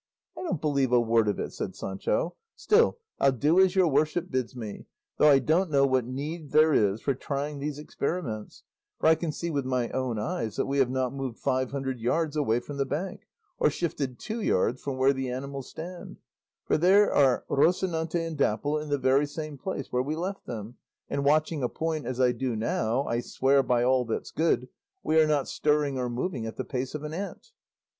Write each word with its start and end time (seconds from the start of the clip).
"I 0.35 0.41
don't 0.41 0.59
believe 0.59 0.91
a 0.91 1.05
bit 1.05 1.27
of 1.27 1.39
it," 1.39 1.53
said 1.53 1.75
Sancho; 1.75 2.35
"still, 2.55 2.97
I'll 3.19 3.31
do 3.31 3.59
as 3.59 3.75
your 3.75 3.87
worship 3.87 4.31
bids 4.31 4.55
me; 4.55 4.87
though 5.17 5.29
I 5.29 5.37
don't 5.37 5.69
know 5.69 5.85
what 5.85 6.05
need 6.07 6.49
there 6.49 6.73
is 6.73 7.01
for 7.01 7.13
trying 7.13 7.59
these 7.59 7.77
experiments, 7.77 8.63
for 8.99 9.05
I 9.05 9.13
can 9.13 9.31
see 9.31 9.51
with 9.51 9.63
my 9.63 9.91
own 9.91 10.17
eyes 10.17 10.55
that 10.55 10.65
we 10.65 10.79
have 10.79 10.89
not 10.89 11.13
moved 11.13 11.37
five 11.37 11.71
yards 11.99 12.35
away 12.35 12.59
from 12.59 12.77
the 12.77 12.85
bank, 12.87 13.27
or 13.59 13.69
shifted 13.69 14.17
two 14.17 14.41
yards 14.41 14.81
from 14.81 14.97
where 14.97 15.13
the 15.13 15.29
animals 15.29 15.69
stand, 15.69 16.17
for 16.65 16.79
there 16.79 17.13
are 17.13 17.45
Rocinante 17.47 18.25
and 18.25 18.35
Dapple 18.35 18.79
in 18.79 18.89
the 18.89 18.97
very 18.97 19.27
same 19.27 19.55
place 19.55 19.91
where 19.91 20.01
we 20.01 20.15
left 20.15 20.47
them; 20.47 20.77
and 21.11 21.23
watching 21.23 21.61
a 21.61 21.69
point, 21.69 22.07
as 22.07 22.19
I 22.19 22.31
do 22.31 22.55
now, 22.55 23.03
I 23.05 23.19
swear 23.19 23.61
by 23.61 23.83
all 23.83 24.03
that's 24.05 24.31
good, 24.31 24.67
we 25.03 25.19
are 25.21 25.27
not 25.27 25.47
stirring 25.47 25.99
or 25.99 26.09
moving 26.09 26.47
at 26.47 26.57
the 26.57 26.65
pace 26.65 26.95
of 26.95 27.03
an 27.03 27.13
ant." 27.13 27.51